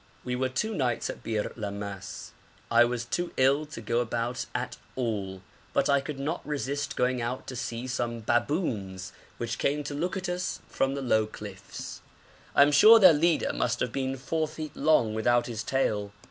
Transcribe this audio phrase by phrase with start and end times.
[0.23, 2.31] We were two nights at Bir Lammas.
[2.71, 5.43] I was too ill to go about at all,
[5.73, 10.17] but I could not resist going out to see some baboons which came to look
[10.17, 12.01] at us from the low cliffs.
[12.55, 16.11] I am sure their leader must have been 4 feet long without his tail.